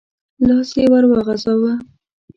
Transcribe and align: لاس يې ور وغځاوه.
لاس 0.47 0.69
يې 0.77 0.85
ور 0.91 1.03
وغځاوه. 1.07 1.73